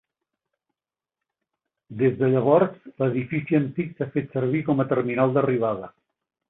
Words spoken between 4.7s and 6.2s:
com a terminal d'arribada.